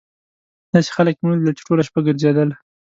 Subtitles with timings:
[0.73, 2.49] داسې خلک مې ولیدل چې ټوله شپه ګرځېدل.